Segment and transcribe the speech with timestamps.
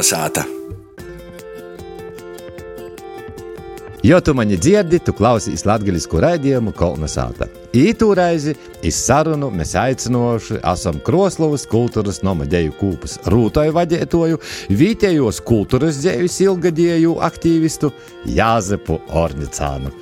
[0.00, 0.44] Kalnasāta!
[4.02, 7.50] Jo tu mani dzirdi, tu klausīs latviešu raidījumu Kolnesāta.
[7.76, 14.40] Ītū reizi iz sarunu mēs aicinoši esam Kroslovas kultūras nomadeju kūpas rūtoju vadītoju,
[14.72, 17.92] vietējos kultūras dzēvis ilgadēju aktīvistu
[18.24, 19.92] Jāzepu Ornicānu.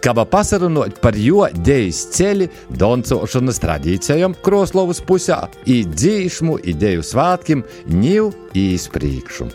[0.00, 2.46] Kaba pasarunot par jo dejas ceļi
[2.80, 5.36] doncošanas tradīcijām Kroslovas pusē,
[5.68, 9.50] i dzīšmu ideju svātkim, ņīv īspriekšu.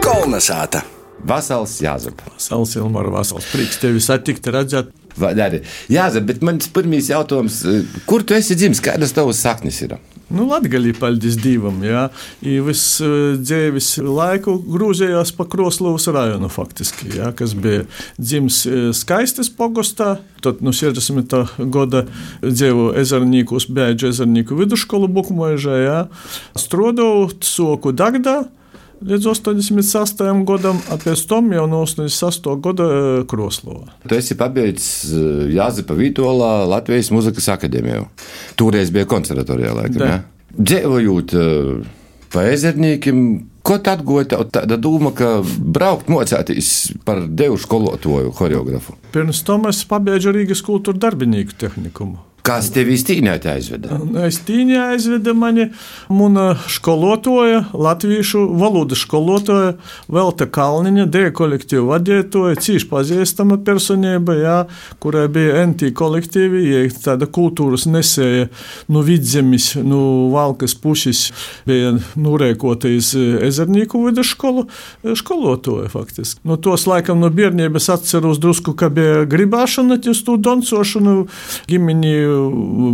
[0.00, 0.80] Kalnasāta!
[1.20, 2.22] Vasals Jāzep.
[2.40, 3.50] Sals Ilmāra Vasals.
[3.52, 4.88] Prieks tevi satikt, redzēt.
[5.20, 5.60] Vai arī?
[5.92, 7.60] Jāzep, bet mans pirmīs jautājums,
[8.08, 9.98] kur tu esi dzimis, kādas tavas saknes ir?
[10.30, 11.80] Nu, Latvijā paldies Dievam.
[11.82, 12.04] Jā,
[12.46, 17.82] I viss eh, dzīves laiku grūzījās pa Kroslovas rajonu, faktiski, jā, kas bija
[18.14, 20.20] dzimis eh, skaistas pogostā.
[20.40, 21.34] Tad no nu, 60.
[21.74, 22.04] gada
[22.44, 25.98] dzīvo ezernīkus, bēdžu ezernīku vidusskolu Bukmožā, jā.
[26.54, 28.44] Strodoju soku Dagdā.
[29.00, 30.18] Līdz 86.
[30.44, 32.48] gadam, pēc tam jau no 86.
[32.60, 32.88] gada
[33.30, 33.94] Kroslovā.
[34.04, 35.14] Tu esi pabeidzis
[35.54, 38.04] Jāzepa Vītolā Latvijas Mūzikas akadēmiju.
[38.60, 40.04] Toreiz bija konservatorijā, laikam.
[40.04, 40.18] Ja?
[40.52, 41.32] Dzīvojot
[42.30, 43.24] pa ezernīkiem,
[43.64, 48.98] ko tad tev tāda doma, ka braukt mocēties par devu skolotoju, choreografu?
[49.16, 52.20] Pirms tam es pabeidzu Rīgas kultūra darbinieku tehnikumu.
[52.46, 53.98] Kas tev īstenībā aizveda?
[54.24, 55.66] Es tīņā aizveda mani
[56.08, 59.74] mana skolotoja, latviešu valodas skolotoja,
[60.10, 64.56] Velta Kalniņa, dēļa kolektīva vadītoja, cīši pazīstama personība, jā,
[65.02, 68.48] kurai bija NT kolektīvi, ja tāda kultūras nesēja
[68.92, 71.26] no vidzemes, no valkas puses,
[71.68, 73.12] bija nurēkotais
[73.50, 74.66] ezernīku vidusskolu
[75.18, 76.40] skolotoja faktiski.
[76.48, 81.16] No tos laikam no bērnības atceros drusku, ka bija gribāšana ties tu doncošanu,
[81.70, 82.29] ģimeni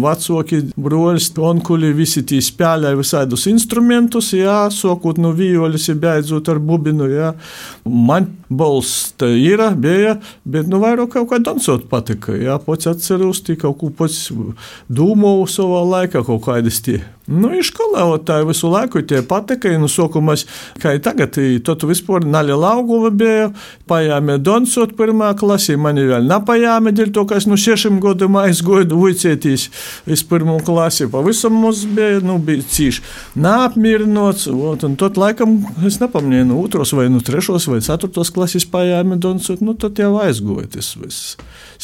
[0.03, 7.09] vecāki, broļi, onkuļi, visi tie spēlēja visādus instrumentus, jā, sokot no violas, beidzot ar bubinu.
[7.11, 7.33] Jā.
[7.87, 12.37] Man balss tā ir, bija, bet nu vairāk kaut kā dansot patika.
[12.37, 14.29] Jā, pats atceros, tie kaut ko pats
[14.89, 17.01] dūmoju savā laikā kaut kādas tie.
[17.27, 20.45] Nu, ir skolotāji visu laiku tie patika, nu, sokumās,
[20.79, 21.35] kā ir tagad,
[21.67, 23.49] tad vispār naļa lauguma bija,
[23.91, 29.01] pajāmē dansot pirmā klasē, mani vēl napajāmē, dēļ to, ka es no šešiem gadiem aizgoju
[29.01, 29.67] vicētīs
[30.07, 33.03] iz pirmo klasi, pavisam mums bija, nu, bija cīši
[33.43, 38.69] neapmierinots, ot, un tad laikam, es nepamņēju, nu, otros vai nu trešos vai ceturtos klases
[38.71, 41.35] pajāmē dansot, nu, tad jau aizgoju tas viss.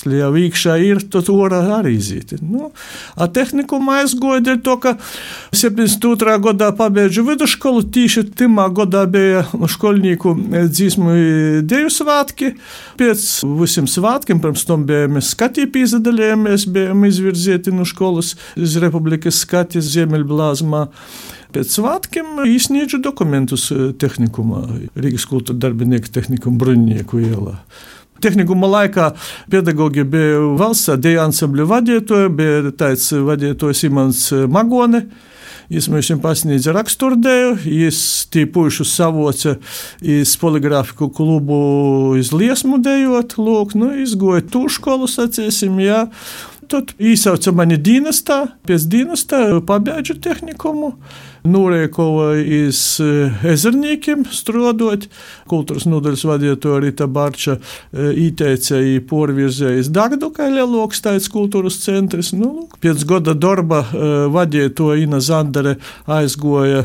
[0.03, 2.39] Jau iekšā ir, tad ora arī zīti.
[2.43, 2.71] Nu,
[3.15, 4.95] a tehnikumā aizgoju dēļ to, ka
[5.55, 6.37] 72.
[6.43, 10.35] gadā pabeidzu vidusskolu, tīši timā gadā bija skolnieku
[10.73, 11.17] dzīsmu
[11.69, 12.55] deju svātki.
[13.01, 13.27] Pēc
[13.61, 20.89] visiem svātkiem, pirms tam bijām skatī pīzadalījāmies, bijām izvirzīti no skolas iz Republikas skatīs Ziemeļblāzmā.
[21.53, 23.67] Pēc svētkiem izsniedzu dokumentus
[24.01, 24.63] tehnikumā,
[24.97, 27.59] Rīgas kultūra darbinieku tehnikum Bruņnieku ielā.
[28.23, 29.09] Tehnikuma laikā
[29.51, 35.07] pedagogi bija valsts deju ansambļu vadītāji, bija tāds vadītājs Imants Magone.
[35.73, 37.99] Jis mums pasniedza raksturdēju, jis
[38.33, 39.55] tī puišu savoca
[40.05, 41.61] iz poligrāfiku klubu
[42.21, 46.05] iz liesmu dejot, lūk, nu, izgoja tū školu, sacīsim, jā.
[46.69, 50.95] Tad īsauca mani dienestā, pēc dienestā pabeidžu tehnikumu.
[51.43, 55.09] Nūrēkova iz ezerniekiem strādājot.
[55.51, 57.57] Kultūras nodaļas vadītāja Rita Barča
[57.93, 58.79] ieteica
[59.11, 62.31] porvirzējas Dagdu, kā lielāks tāds kultūras centrs.
[62.37, 63.83] Nu, pēc gada darba
[64.33, 65.75] vadītāja Ina Zandere
[66.07, 66.85] aizgoja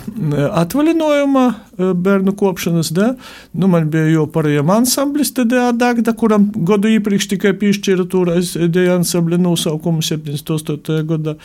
[0.63, 1.45] atvaļinājumā
[1.77, 3.13] bērnu kopšanas dēļ.
[3.61, 8.97] Nu, man bija jau parējām ansamblis TDA Dagda, kuram gadu iepriekš tikai piešķīra tūrais deja
[8.97, 11.05] ansambļa nosaukumu 78.
[11.13, 11.37] gadā.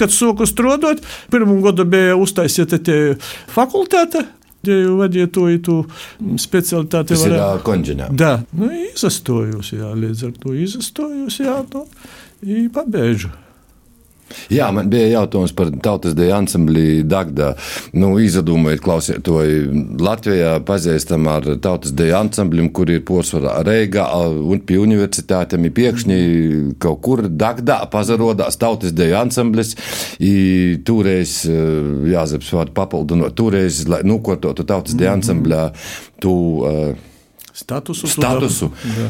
[0.00, 2.18] Kad sāku strādāt, pirmā gada bija
[2.56, 3.16] uztaisīta tie
[3.52, 4.24] fakultāte.
[4.66, 5.74] Deju vadītāju tu
[6.42, 8.08] specialitāti Tas ir varēja- konģinā.
[8.16, 11.84] Da, nu, izastojos, jā, līdz ar to izastojos, jā, nu,
[12.42, 13.30] i pabeidžu.
[14.50, 17.52] Jā, man bija jautājums par tautas deju ansambli Dagda.
[17.96, 19.40] Nu, izdomājiet, klausiet, to
[20.02, 26.20] Latvijā pazīstam ar tautas deju ansambļiem, kur ir posvarā Reigā un pie universitātēm ir piekšņi
[26.82, 29.74] kaut kur Dagdā pazarodās tautas deju ansamblis.
[30.18, 35.62] I Toreiz, eh, Jāzeps vārdu papildinot, toreiz, lai nukototu tautas deju ansambļā,
[36.22, 36.32] tu
[36.62, 37.14] uh,
[37.56, 38.06] Statusu.
[38.06, 38.66] statusu.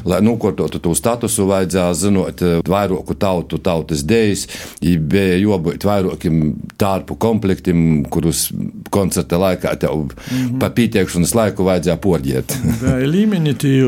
[0.06, 4.44] Lai nokārtotu to statusu, vajadzēja zinot eh, vairāku tautu, tautas dēļas,
[5.02, 6.36] bija jābūt vairākiem
[6.78, 7.80] tārpu komplektim,
[8.12, 8.44] kurus
[8.94, 10.60] koncerta laikā tev mm -hmm.
[10.60, 12.54] pa pieteikšanas laiku vajadzēja porģiet.
[13.16, 13.82] līmeni, tie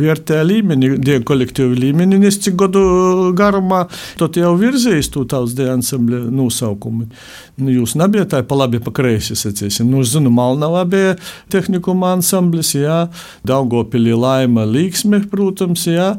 [0.00, 3.84] vērtē līmeni, die kolektīvi līmeni, nes cik gadu garumā,
[4.16, 7.10] tad jau virzījis to tautas dēļ ansambļa nosaukumu.
[7.58, 9.90] Nu, jūs nebijat tā pa labi, pa kreisi, sacīsim.
[9.90, 11.16] Nu, es zinu, Malnavā bija
[11.50, 13.08] tehnikuma ansamblis, jā,
[13.44, 16.12] Daugopilī laima līksme, protams, jā.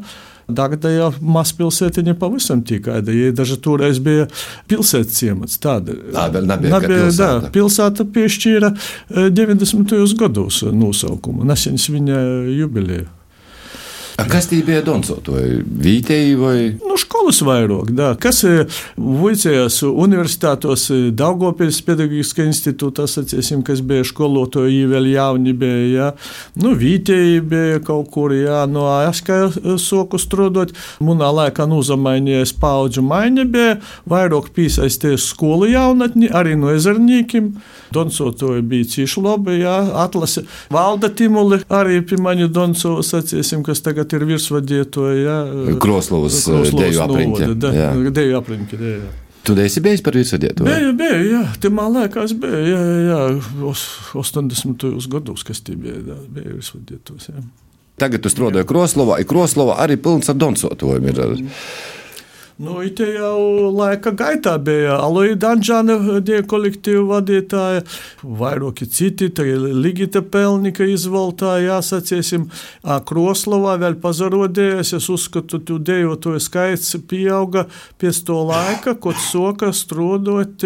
[0.50, 4.24] Jau mazpilsētiņa pavisam tikai, ja daži toreiz bija
[4.66, 5.60] pilsētas ciemats.
[5.62, 5.94] Tāda
[6.42, 6.80] nebija.
[6.82, 7.52] Pilsēta.
[7.54, 8.72] pilsēta piešķīra
[9.30, 9.94] 90.
[10.18, 12.20] gados nosaukumu, neseņas viņa
[12.56, 13.06] jubileju.
[14.20, 15.62] A kas tie bija doncotoji?
[15.80, 16.56] Vītēji vai?
[16.84, 18.10] Nu, skolas vairāk, da.
[18.20, 20.84] Kas vicējās universitātos
[21.16, 26.10] Daugopils pedagogiskā institūtā, saciesim, kas bija skolotoji, vēl jauni bija, jā.
[26.60, 28.60] Nu, vītēji bija kaut kur, jā.
[28.68, 29.46] Nu, es kā
[29.80, 33.76] soku strodot, munā laikā nuzamainies paudžu maiņa bija,
[34.10, 37.54] vairāk pīsaisties skolu jaunatni, arī no ezernīkim.
[37.94, 39.76] Doncotoji bija cīši labi, jā.
[40.02, 45.16] Atlase valda timuli arī pie mani Doncovu, saciesim, kas tagad tagad ir virsvadītoja.
[45.24, 47.50] Ja, Kroslovas deju apriņķa.
[48.14, 49.10] Deju apriņķa, jā.
[49.44, 50.66] Tu esi bijis par virsvadītoju?
[50.68, 51.42] Bija, bija, jā.
[51.60, 53.74] Tie man liekas, bija, jā, jā, jā.
[54.20, 54.86] 80.
[55.10, 57.46] gados, kas tie bija, jā, bija virsvadītājs, jā.
[58.00, 61.18] Tagad tu strādāji Kroslovā, ja Kroslova arī pilns ar doncotojumu ir.
[61.20, 61.56] Mm.
[62.60, 67.86] Nu, te jau laika gaitā bija Aloja Dančāna die kolektīva vadītāja,
[68.20, 69.30] vairāki citi,
[69.80, 72.50] Ligita Pelnika izvaltāja, jāsaciesim,
[73.08, 77.64] Kroslovā vēl pazarodējies, es uzskatu, tu dejotoju skaits pieauga
[77.96, 80.60] pēc to laika, kad soka strodot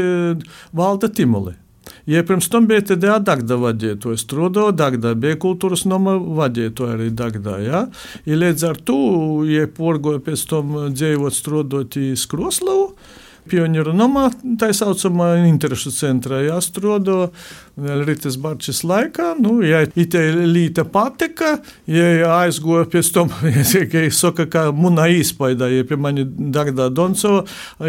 [0.75, 1.61] valda Timuli.
[2.09, 7.59] Ja pirms tam bija TDA Dagda vadītāja, strādāja Dagda, bija kultūras nama vadītāja arī Dagdā.
[7.65, 7.83] Ja?
[8.29, 9.01] Ja līdz ar to,
[9.49, 12.93] ja porgoja pēc tam dzīvot strādāt į Skroslavu,
[13.51, 14.29] pionieru namā,
[14.61, 17.29] tā saucamā interesu centrā jāstrādā.
[17.75, 21.57] Vēl Rītas Barčes laikā, nu, ja itē līta patika,
[21.91, 27.43] ja aizgoja pēc tam, ja saka, ka munā īspaidā, ja pie mani Dagdā Doncova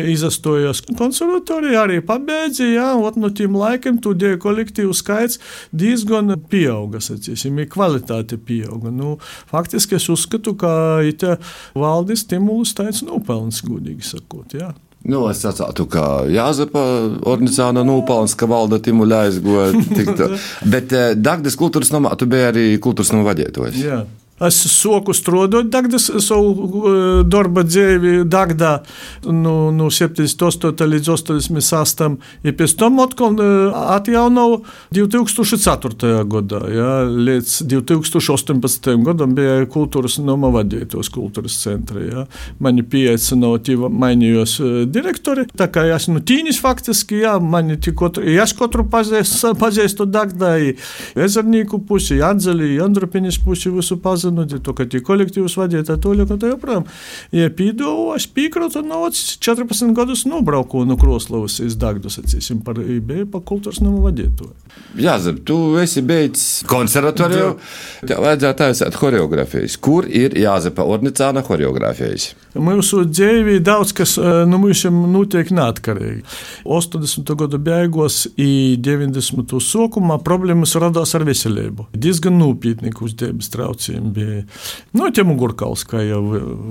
[0.09, 5.37] izastojos konservatorijā, arī pabeidzi, jā, ot no tiem laikiem tu dievu kolektīvu skaits
[5.75, 8.89] diezgan pieauga, sacīsim, ir kvalitāte pieauga.
[8.93, 9.17] Nu,
[9.51, 10.73] faktiski es uzskatu, ka
[11.05, 11.37] itē
[11.77, 14.73] valdes stimulus taits nopelns, gudīgi sakot, jā.
[15.05, 16.81] Nu, es sacītu, ka Jāzepa
[17.29, 20.29] organizāna nopelns, ka valda timuļa aizgoja.
[20.73, 23.77] Bet eh, Dagdas kultūras namā tu biji arī kultūras nama vadītājs.
[23.83, 24.07] Yeah.
[24.35, 28.81] Es soku strādāt Dagdas savu uh, darba dzīvi Dagdā
[29.23, 30.75] nu, no 78.
[30.91, 32.03] līdz 86.
[32.43, 34.57] Ja pēc tam atkal uh, atjaunoju
[34.91, 36.25] 2004.
[36.27, 36.59] gadā.
[36.67, 38.89] Ja, līdz 2018.
[39.07, 42.03] gadam bija kultūras nama vadītos kultūras centra.
[42.03, 42.25] Ja.
[42.59, 45.47] Mani pieaicināja, mainījos uh, direktori.
[45.55, 50.57] Tā kā es nu tīnis faktiski, jā, mani tikotru, ja es katru pazīstu, pazīstu Dagdā,
[51.15, 56.41] ezernīku pusi, Andzeli, Andrupinis pusi visu pazīstu zinu, to, ka tie kolektīvus vadītāji to liekas,
[56.41, 56.87] tā joprojām.
[57.35, 63.25] Ja pīdēju, es piekrītu, no 14 gadus nobraucu no Kroslavas iz Dagdas, atcīsim, par eBay,
[63.29, 64.53] par kultūras namu vadītāju.
[64.99, 67.55] Jā, Zab, tu esi beidzis konservatoriju,
[68.07, 69.75] tev vajadzētu taisīt choreogrāfijas.
[69.83, 72.29] Kur ir Jāzepa Ornicāna choreogrāfijas?
[72.55, 74.15] Mūsu dzīvī daudz kas
[74.47, 76.23] nu, mums notiek neatkarīgi.
[76.63, 77.33] 80.
[77.41, 79.59] gadu beigās un 90.
[79.63, 81.89] sākumā problēmas radās ar veselību.
[81.91, 84.43] Diezgan nopietni kustības traucējumi bija.
[84.95, 86.21] Nu, tie mugurkauls, kā jau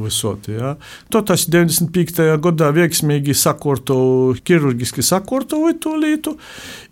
[0.05, 0.49] visot.
[0.51, 0.75] Ja.
[1.13, 2.25] To tas 95.
[2.45, 3.97] gadā veiksmīgi sakorto,
[4.47, 6.37] ķirurģiski sakortoja to lietu.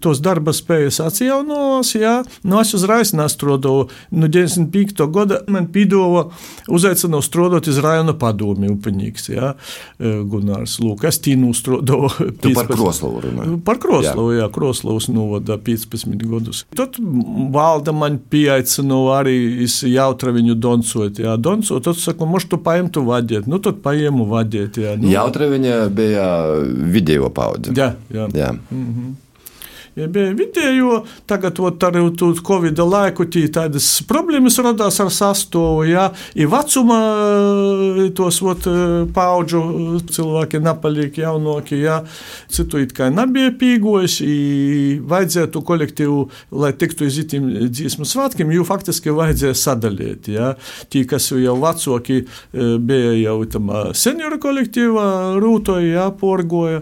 [0.03, 2.21] Tos darba spējas atjaunos, ja.
[2.45, 3.89] Nu, es uzreiz nestrādāju.
[4.13, 5.07] No 95.
[5.13, 6.29] gada man pīdova
[6.73, 9.55] uzaicināja strādāt iz rajona padomi upiņīgs, ja.
[9.99, 12.33] Gunārs Lūk, es tīnu strādāju.
[12.59, 13.59] Par Kroslovu runāju.
[13.67, 16.65] Par Kroslovu, jā, jā Kroslovas novada 15 gadus.
[16.77, 16.99] Tad
[17.55, 19.37] valda man pieaicināja arī
[19.67, 21.23] iz jautravi viņu doncot.
[21.23, 24.77] Jā, doncot, tad saka, možda tu paimtu vadiet, nu tad paēmu vadiet.
[24.77, 25.11] Jā, nu.
[25.13, 26.31] Jautra viņa bija
[26.93, 27.75] video paudze.
[27.79, 28.29] Jā, jā.
[28.37, 28.55] jā.
[28.71, 29.21] Mm -hmm
[29.95, 35.85] vidējo, tagad arī uz Covid laiku tādas problēmas radās ar sastāvu.
[35.91, 36.99] Ja, ir vecuma
[38.17, 38.69] tos ot,
[39.13, 39.63] paudžu
[40.09, 42.03] cilvēki napaliek jaunāki, ja,
[42.49, 44.19] citu it kā nebija pīgojis,
[45.09, 46.19] vajadzētu kolektīvu,
[46.57, 50.33] lai tiktu iz itim dzīsmu svētkiem, jo faktiski vajadzēja sadalīt.
[50.33, 50.55] Ja.
[50.89, 52.23] Tie, kas jau vecāki
[52.53, 55.09] bija jau tam senioru kolektīvā,
[55.43, 56.81] rūtoja, ja, porgoja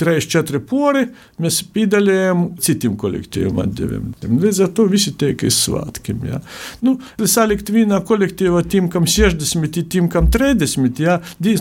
[0.00, 1.04] 3, 4 pori
[1.40, 4.10] mēs piedalījām citiem kolektīviem atdeviem.
[4.42, 6.24] Līdz ar to visi tiek izsvētkiem.
[6.30, 6.40] Ja.
[6.84, 6.96] Nu,
[7.30, 11.18] salikt vienā kolektīvā tim, kam 60, tim, kam 30, ja,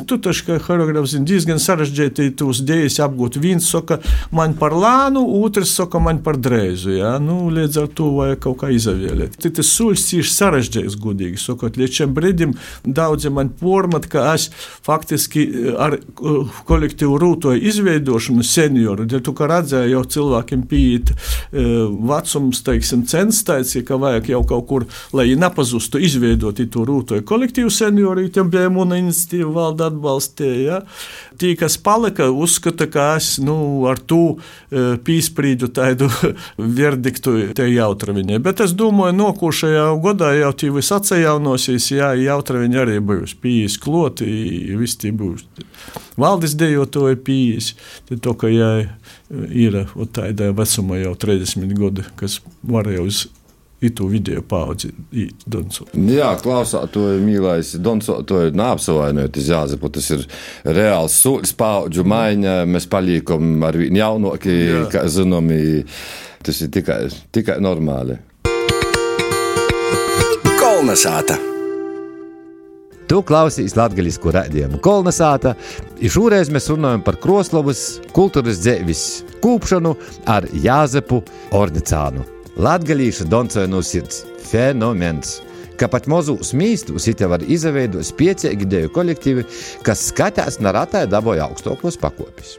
[0.07, 3.39] tu taču, kā choreogrāfs, diezgan sarežģīti tos dēļas apgūt.
[3.41, 3.99] Viens saka,
[4.35, 6.95] man par lānu, otrs saka, man par drēzu.
[6.97, 7.15] Ja.
[7.23, 9.39] Nu, līdz ar to vajag kaut kā izavēlēt.
[9.43, 11.77] Tas soļs cīši sarežģīts, godīgi sakot.
[11.79, 12.55] Līdz šim brīdim
[12.85, 14.49] daudzi man pormat, ka es
[14.85, 15.45] faktiski
[15.79, 15.97] ar
[16.69, 21.13] kolektīvu rūtoju izveidošanu senioru, dēļ to, ka redzēju jau cilvēkiem pieīt
[21.51, 28.27] vecums, teiksim, censtāts, ka vajag jau kaut kur, lai nepazustu izveidot to rūtoju kolektīvu senioru,
[28.33, 30.59] tiem bija mūna iniciatīva valda atbalstīja.
[30.59, 30.79] Ja?
[31.39, 33.55] Tī, kas palika, uzskata, ka es nu,
[33.89, 36.09] ar to pīsprīdu tādu
[36.79, 38.41] verdiktu te jautra viņai.
[38.43, 43.79] Bet es domāju, nokūšajā gadā jau tī viss atsajaunosies, jā, jautra viņa arī būs pīs
[43.81, 44.29] kloti,
[44.79, 45.47] viss tie būs.
[46.19, 46.55] Valdis
[47.23, 47.73] pīs,
[48.09, 48.71] to, ka jā,
[49.49, 49.81] ir
[50.13, 53.27] tādā vecumā jau 30 gadi, kas varēja uz
[53.81, 54.91] itu video paudzi
[55.47, 55.85] Donso.
[55.93, 57.77] Jā, klausāt, to ir mīlējis.
[57.83, 59.91] Donso to ir neapsavainojot, Jāzepu.
[59.95, 60.25] Tas ir
[60.67, 62.63] reāls solis paudžu maiņa.
[62.67, 64.57] Mēs paliekam ar viņu jaunoki,
[64.91, 65.85] kā zinomi.
[66.43, 68.19] Tas ir tikai, tikai normāli.
[70.59, 71.58] Kolnesāta!
[73.09, 75.55] Tu klausīs latviešu raidījumu Kolnesāta.
[75.97, 79.01] Šoreiz mēs runājam par Kroslovas kultūras dzīves
[79.41, 79.95] kūpšanu
[80.29, 81.23] ar Jāzepu
[81.57, 82.21] Ornicānu.
[82.61, 85.39] Latviešu doncoja no sirds- fenomens!
[85.79, 89.45] ka pat mazus mīstus it var izveidot spēcīgi ideju kolektīvi,
[89.81, 92.57] kas skatās naratai dabūja augstākos pakopis.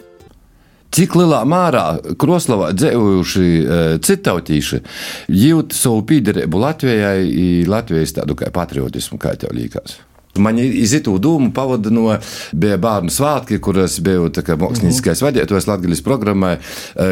[0.91, 1.85] Cik lielā mērā
[2.19, 4.81] Kroslavā dzīvojuši e, citautīši
[5.29, 10.01] jūt savu pīderību Latvijai, Latvijas tādu kā patriotismu, kā tev liekas?
[10.41, 12.17] Man izitū dūmu pavadino
[12.53, 15.27] bija bērnu svētki, kuras biju mākslinieckais mm -hmm.
[15.27, 16.57] vadītājs Latvijas programmai.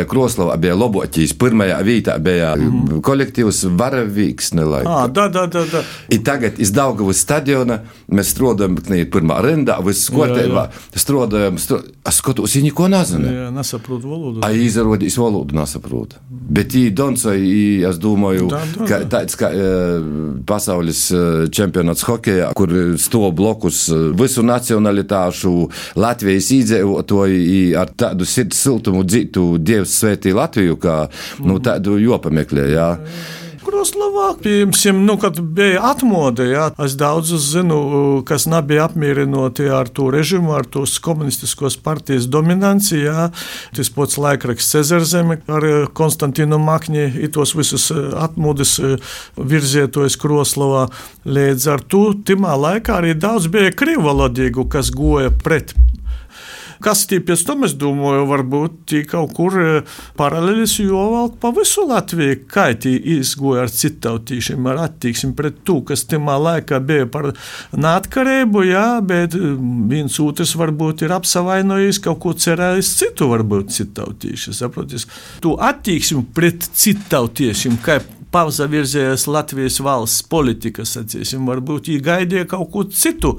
[0.09, 3.01] Kroslavā bija Lobotīs, pirmajā vietā bija mm -hmm.
[3.01, 4.65] kolektīvs Varavīksne.
[4.87, 5.83] Ah, da, da, da, da.
[6.09, 7.81] I tagad iz Daugavas stadiona
[8.11, 8.77] mēs strādājam,
[9.13, 10.69] pirmā rindā, viss kārtībā.
[10.95, 11.81] Strādājam, stro...
[12.09, 13.33] es skatos, viņi neko nezina.
[13.33, 14.41] Jā, nesaprotu valodu.
[14.47, 16.19] A izrādījis valodu nesaprot.
[16.49, 18.87] Bet doncoja, es domāju, da, da, da.
[18.89, 19.51] ka tāds kā
[20.49, 21.03] pasaules
[21.55, 23.83] čempionāts hokejā, kur sto blokus
[24.17, 25.53] visu nacionalitāšu
[26.01, 31.03] Latvijas iedzīvotāji ar tādu sirds siltumu dzītu Dievs svētī Latviju, kā
[31.45, 32.71] nu, tādu jopameklē.
[32.73, 32.89] Jā.
[33.69, 37.79] Kroslavā, piemēram, nu, kad bija atmode, jā, es daudzus zinu,
[38.29, 43.29] kas nebija apmierināti ar to režimu, ar tos komunistiskos partijas dominanci, jā,
[43.77, 48.79] tas pats laikraksts Cezarzeme ar Konstantinu Makņi, tos visus atmodes
[49.37, 50.87] virzietojus Kroslavā.
[51.29, 55.77] Līdz ar to timā laikā arī daudz bija krivvalodīgu, kas goja pret
[56.85, 59.71] Kas tie pēc tam, es domāju, varbūt tie kaut kur e,
[60.19, 66.07] paralēlis jovalk pa visu Latviju, kā tie izgoja ar citautīšiem, ar attieksmi pret to, kas
[66.11, 67.33] timā laikā bija par
[67.75, 69.55] nātkarību, jā, bet e,
[69.91, 75.09] viens otrs varbūt ir apsavainojis, kaut ko cerējis citu, varbūt citautīši, saprotis.
[75.43, 78.01] Tu attieksmi pret citautiešiem, kā
[78.35, 83.37] pazavirzējās Latvijas valsts politika, sacīsim, varbūt viņi gaidīja kaut ko citu.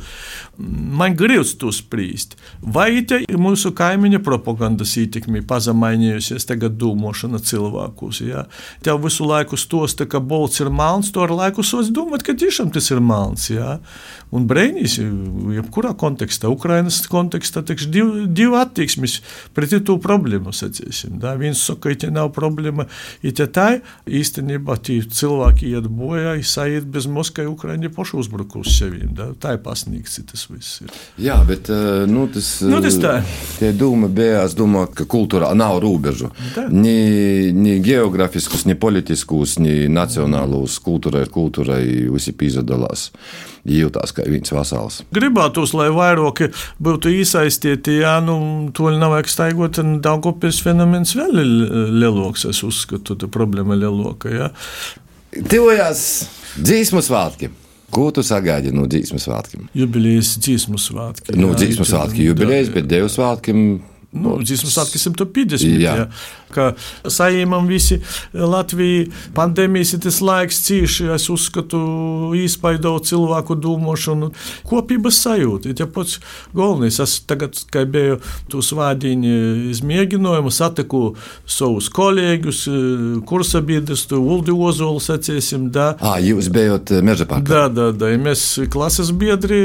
[0.58, 2.36] Man gribas to spriest.
[2.62, 8.22] Vai te mūsu kaimiņa propagandas ietekmi pazemainījusies tagad dūmošana cilvēkus?
[8.26, 8.46] Ja?
[8.86, 12.72] Tev visu laiku stosta, ka bolts ir melns, to ar laiku sots domāt, ka tiešām
[12.74, 13.50] tas ir melns.
[13.52, 13.78] Ja?
[14.36, 15.00] Un brīnīs,
[15.56, 19.20] jebkurā kontekstā, Ukrainas kontekstā, divi div attieksmes
[19.58, 21.18] pret to problēmu, sacīsim.
[21.22, 21.36] Da?
[21.40, 22.86] Viens saka, ka te nav problēma,
[23.26, 23.68] ja te tā
[24.06, 29.14] īstenībā tie cilvēki iet bojā, saiet bez Moskvai, Ukraiņa pašu uzbruku uz sevīm.
[29.18, 29.32] Da?
[29.34, 30.82] Tā ir pasniegts tas viss.
[30.84, 30.94] Ir.
[31.30, 31.70] Jā, bet
[32.10, 33.19] nu, tas, nu, tas tā.
[33.60, 36.32] Tie doma bija, es domāju, ka kultūrā nav robežu.
[36.72, 40.80] Ni, ni geogrāfiskus, ni politiskus, ni nacionālus.
[40.84, 41.84] Kultūrai ir kultūrai,
[42.14, 43.10] visi pīzadalās
[43.70, 45.02] jūtās kā viens vasals.
[45.16, 46.46] Gribētos, lai vairāk
[46.82, 48.40] būtu iesaistīti, jā, nu,
[48.76, 51.54] to nav vajag staigot, un Daugopils fenomens vēl ir
[52.00, 54.52] lieloks, es uzskatu, tā problēma ir lieloka, jā.
[55.30, 56.06] Tivojās
[56.58, 57.52] dzīsmu svētki.
[57.94, 59.70] Ko tu sagaidi no dzīsmu svētkiem?
[59.78, 61.38] Jubilejas dzīsmu svētki.
[61.40, 63.64] Nu, dzīsmu svētki jubilejas, bet devu svētkiem
[64.10, 65.78] Nu, dziesmu svētki 150.
[65.78, 65.92] Jā.
[66.00, 66.06] Jā.
[66.50, 66.72] Kā
[67.06, 68.00] saimam visi
[68.34, 69.04] Latvijā
[69.38, 71.78] pandēmijas ir tas laiks cīši, es uzskatu,
[72.34, 74.32] īspaido cilvēku domāšanu,
[74.66, 75.76] kopības sajūtu.
[75.78, 76.18] Ja pats
[76.58, 78.18] galvenais, es tagad, kā biju
[78.50, 79.36] tu svādiņi
[79.76, 81.04] izmēģinājumu, satiku
[81.46, 82.64] savus kolēģus,
[83.30, 85.92] kursabiedrus, tu Uldi Ozolu saciesim, da.
[86.02, 87.46] Ā, jūs bijot meža parkā.
[87.46, 89.62] Da, da, da, mēs klases biedri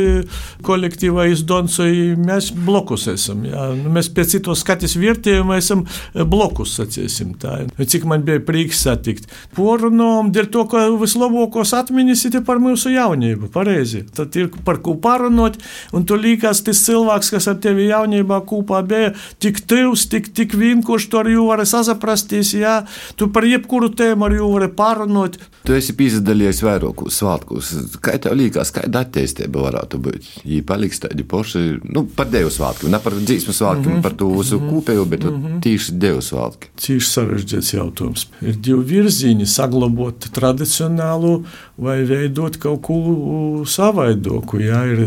[0.68, 3.70] kolektīvā izdoncoji, mēs blokus esam, jā.
[3.88, 7.64] Mēs pēc citos skatis mēs esam blokus, sacīsim tā.
[7.78, 9.28] Cik man bija prieks satikt.
[9.56, 14.04] Porunām, dēļ to, ka vislabākos atmiņas ir par mūsu jaunību, pareizi.
[14.14, 15.58] Tad ir par ko parunot,
[15.94, 20.56] un tu liekas, tas cilvēks, kas ar tevi jaunībā kopā bija, tik tevs, tik, tik
[20.58, 22.80] vienkārši tu ar jū vari sazaprasties, jā,
[23.18, 25.38] tu par jebkuru tēmu ar jū vari parunot.
[25.64, 27.72] Tu esi piedalījies vairākos svētkos.
[28.04, 30.26] Kā tev liekas, kāda attīstība varētu būt?
[30.44, 31.64] Ja paliks tādi paši,
[31.94, 34.02] nu, par Dievu svētkiem, ne par dzīsmu svētkiem, mm -hmm.
[34.04, 34.70] par to visu mm -hmm.
[34.74, 35.60] kopēju, bet mm -hmm.
[35.62, 36.68] tieši Dievu svētki.
[36.86, 38.26] Tieši sarežģīts jautājums.
[38.42, 41.44] Ir divi virzieni- saglabāt tradicionālu
[41.76, 44.58] vai veidot kaut ko savaidoku.
[44.58, 45.00] Jā, ir,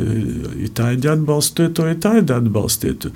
[1.08, 3.14] atbalstītāji, ir tādi atbalstītāji.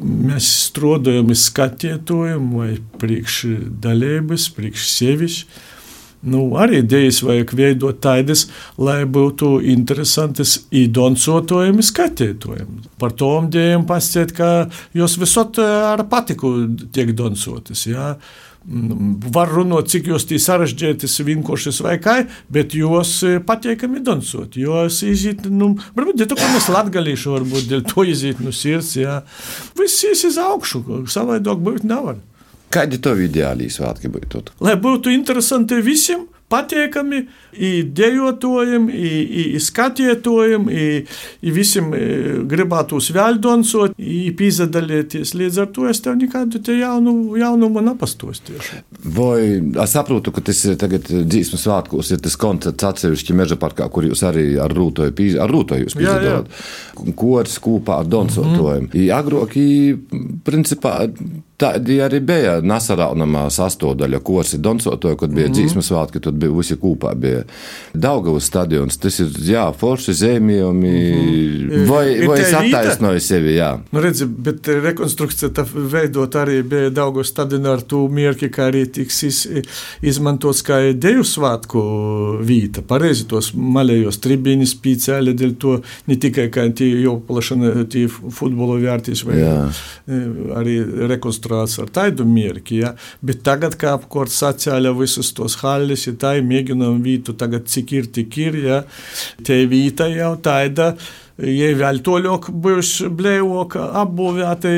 [0.00, 3.44] Mēs strādājam, skatietojam vai priekš
[3.80, 5.44] dalības, priekš sevis.
[6.20, 8.44] Nu, arī idejas vajag veidot tādas,
[8.76, 12.84] lai būtu interesantas īdonsotojumi skatītojumi.
[13.00, 16.52] Par tom dēļiem pasciet, ka jūs visot eh, ar patiku
[16.92, 17.86] tiek donsotas.
[17.88, 18.12] Jā.
[18.68, 22.18] Mm, var runāt, cik jūs tī sarežģītas, vienkāršas vai kā,
[22.52, 24.60] bet jūs eh, patīkami donsot.
[24.60, 28.92] Jūs iziet, nu, varbūt, ja to, ka mēs latgalīšu, varbūt, dēļ to iziet no sirds,
[29.00, 29.22] jā.
[29.80, 32.20] Viss ies iz augšu, savādāk būt nevar.
[32.70, 34.44] Kādi tev ideāli svētki būtu?
[34.62, 37.20] Lai būtu interesanti visiem, patīkami,
[37.94, 38.86] dejotājiem,
[39.62, 40.68] skatietojiem,
[41.56, 41.90] visiem
[42.50, 43.94] gribētos vēl donsot,
[44.40, 45.34] pīzadalīties.
[45.38, 48.80] Līdz ar to es tev nekādu te jaunu, jaunumu nepastostiešu.
[49.18, 53.86] Vai es saprotu, ka tas ir tagad dzīsmu svētkos, ir tas koncerts atsevišķi meža parkā,
[53.90, 56.50] kur jūs arī ar rūtoju, pīz, ar rūtoju jūs pīzadalāt.
[57.18, 58.90] Kors kopā ar donsotājiem.
[58.90, 59.14] Mm -hmm.
[59.20, 59.54] Agrāk,
[60.44, 61.06] principā,
[61.60, 66.76] Tādi arī bija Nasaraunamā sastāvdaļa, kursi Donsotoja, kad bija mm dzīsmas svētki, tad bija visi
[66.80, 67.10] kopā.
[67.18, 67.42] Bija
[67.92, 73.74] Daugavas stadions, tas ir, jā, forši zemījumi, mm vai, vai es attaisnoju sevi, jā.
[73.92, 78.86] Nu, redzi, bet rekonstrukcija tā veidot arī bija Daugavas stadionā ar tū mierki, kā arī
[78.88, 79.42] tiks iz,
[80.06, 81.84] izmantots kā deju svētku
[82.46, 82.86] vīta.
[82.86, 85.76] Pareizi tos malējos tribīnis pīcēļi, dēļ to
[86.08, 89.54] ne tikai kā tie jau plašana, tie futbolo vērtīs, vai jā.
[90.56, 92.16] arī rekonstrukcija fruktansfraser.
[92.16, 98.26] De märker, betagat kap kort satsa alla visus hallis, ja tai mėginam vytų tagad cikirti
[98.28, 98.84] kirja,
[99.44, 100.96] tai vyta jau taida.
[101.40, 104.72] Vēl toļok bijuši blēvoka apbūvēta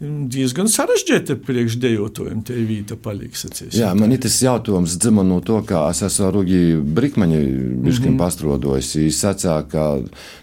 [0.00, 3.46] diezgan sarežģīta priekšdejotājiem te vīta paliks.
[3.46, 3.76] Acīs.
[3.76, 7.40] Jā, man ir tas jautājums dzima no to, kā es esmu ar Rugi Brikmaņu
[7.84, 8.18] bišķiņ mm -hmm.
[8.20, 8.94] pastrodojis.
[8.96, 9.86] Viņš sacā, ka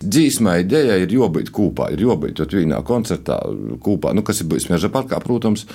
[0.02, 3.39] dzīsmai ideja ir jobūt kūpā, ir jobūt tot vienā koncertā
[3.84, 5.65] kūpā, nu, kas ir bijis Meža parkā, protams,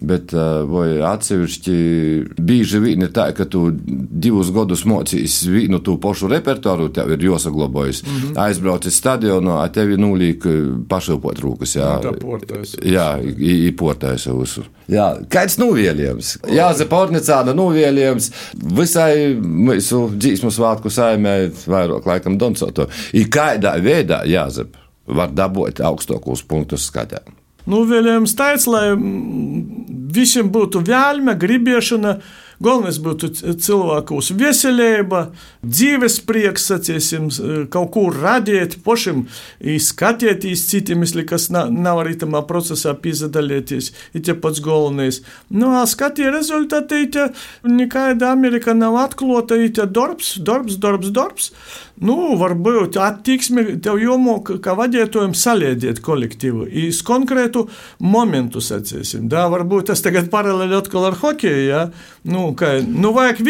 [0.00, 1.76] bet vai atsevišķi
[2.38, 7.18] bieži vien ir tā, ka tu divus gadus mocīs vienu to pašu repertuāru, tev ir
[7.18, 8.02] jāsaglabājas.
[8.02, 8.38] Mm -hmm.
[8.46, 10.44] Aizbraucis stadionā, a tevi nulīk
[10.88, 11.76] pašilpot rūkas.
[11.78, 12.74] Jā, portais.
[12.84, 14.64] jā i portais visu.
[14.88, 16.36] Jā, kāds nuvielījums?
[16.52, 18.30] Jā, Zepornicāna nuvielījums
[18.78, 22.88] visai mūsu dzīsmu svātku saimē vairāk laikam doncoto.
[23.16, 24.76] I kādā veidā jāzep
[25.08, 27.22] var dabūt augstākos punktus skatē.
[27.68, 28.94] Nu, vēlējums tāds, lai
[30.16, 32.18] visiem būtu vēlme, gribiešana,
[32.58, 33.30] Galvenais būtu
[33.62, 35.28] cilvēkus veselība,
[35.62, 37.28] dzīves prieks, sacīsim,
[37.70, 39.26] kaut ko radīt, pašam
[39.62, 43.92] skatieties citiem, kas nav arī tamā procesā piedalīties.
[44.18, 45.20] Ir tie pats galvenais.
[45.54, 47.30] Nu, skatie rezultāti, ir
[47.62, 51.52] nekāda Amerika nav atklāta, ir darbs, darbs, darbs, darbs.
[51.98, 56.68] Nu, varbūt attieksme tev jāmok, kā vadītājiem saliedēt kolektīvu.
[56.86, 57.64] Iz konkrētu
[58.02, 59.26] momentu, sacīsim.
[59.30, 61.80] Da, varbūt tas tagad paralēli atkal ar hokeju, ja?
[62.28, 63.40] Nu, ka, nu, vajag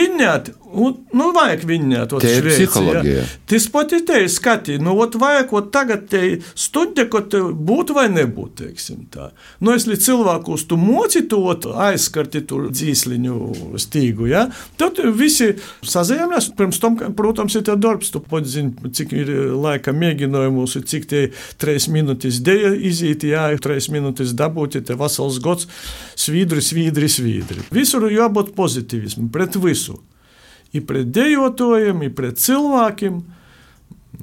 [0.68, 2.14] vinnēt, nu, vajag vinnēt.
[2.22, 3.22] Tie ir psiholoģija.
[3.22, 3.26] Ja?
[3.48, 6.22] Tas pat ir te skati, nu, ot vajag, ot tagad te
[6.58, 9.30] studē, ko te būt vai nebūt, teiksim tā.
[9.64, 11.40] Nu, es līdz cilvēkus tu moci to
[11.88, 14.46] aizskarti tur dzīsliņu stīgu, ja?
[14.80, 15.54] Tad visi
[15.86, 21.08] sazējāmies, pirms tam, protams, ir te darbs, tu pats zini, cik ir laika mēģinājumus, cik
[21.10, 21.24] tie
[21.60, 25.68] trīs minūtes deja iziet, jā, trīs minūtes dabūt, te vasals gods,
[26.18, 27.66] svīdri, svīdri, svīdri.
[27.74, 29.98] Visur jābūt pozitīvismu, pret visu.
[30.76, 33.20] Ir pret dejotājiem, ir pret cilvēkiem.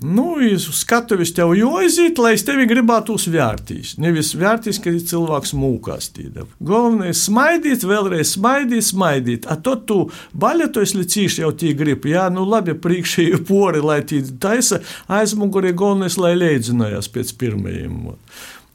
[0.03, 3.93] Nu, skatuves tev jāiziet, lai es tevi gribētu uzvērtīs.
[4.01, 6.43] Nevis vērtīs, ka cilvēks mūkās tīda.
[6.59, 9.47] Galvenais smaidīt, vēlreiz smaidīt, smaidīt.
[9.47, 9.99] A to tu
[10.35, 12.09] baļetojas licīši jau tī grib.
[12.11, 17.97] Jā, nu labi, priekšēji pori, lai tī taisa aizmugurī galvenais, lai leidzinājās pēc pirmajiem.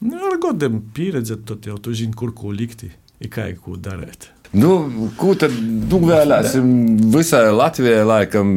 [0.01, 2.89] Nu, ar godiem pieredzēt, tad jau tu zini, kur ko likti,
[3.21, 4.31] ir kā ko darīt.
[4.51, 4.71] Nu,
[5.15, 5.53] ko tad
[5.91, 6.65] vēlēsim
[7.13, 8.49] visai Latvijai, laikam,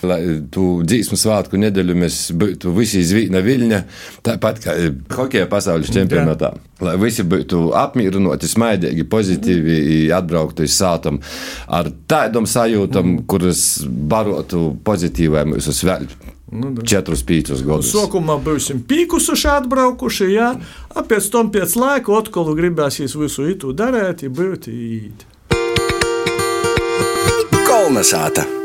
[0.00, 0.20] lai
[0.52, 3.82] tu dzīsmu svētku nedēļu mēs būtu visi zvīna viļņa,
[4.24, 4.78] tāpat kā
[5.12, 6.54] hokeja pasaules čempionātā.
[6.80, 9.78] Lai visi būtu apmierināti, smaidīgi, pozitīvi,
[10.16, 11.20] atbrauktu uz sātam
[11.68, 13.24] ar tādām sajūtām, mm.
[13.28, 16.39] kuras barotu pozitīvai mūsu svētku.
[16.50, 17.92] Nu, Četrus, piecus gadus.
[17.94, 20.50] Sākumā būsim pīkusuši, atbraukuši, jā,
[20.90, 25.28] a pēc tam pēc laika atkal gribēsies visu itu darīt, būt īt.
[27.70, 28.59] Kolnesāta!